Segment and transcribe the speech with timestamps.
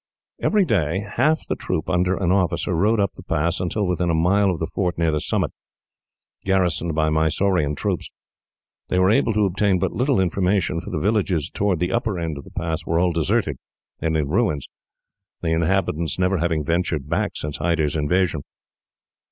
[0.41, 4.15] Every day half the troop, under an officer, rode up the pass until within a
[4.15, 5.51] mile of the fort near the summit,
[6.43, 8.09] garrisoned by Mysorean troops.
[8.89, 12.39] They were able to obtain but little information, for the villages towards the upper end
[12.39, 13.57] of the pass were all deserted
[13.99, 14.65] and in ruins,
[15.43, 18.41] the inhabitants never having ventured back since Hyder's invasion.